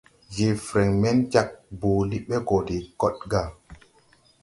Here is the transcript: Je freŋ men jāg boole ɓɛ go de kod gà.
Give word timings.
Je 0.37 0.47
freŋ 0.67 0.89
men 1.01 1.17
jāg 1.33 1.49
boole 1.79 2.17
ɓɛ 2.27 2.35
go 2.47 2.57
de 2.67 2.75
kod 2.99 3.15
gà. 3.31 3.41